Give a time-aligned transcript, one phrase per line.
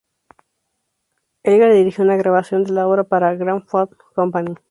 [1.43, 4.55] Elgar dirigió una grabación de la obra para la Gramophone Company.